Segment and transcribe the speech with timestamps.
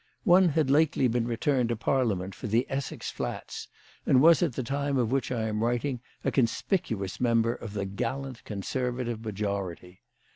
[0.23, 3.67] One had lately been returned to Parliament for the Essex Elats,
[4.03, 7.85] and was at the time of which I am writing a conspicuous member of the
[7.85, 10.01] gallant Conservative majority.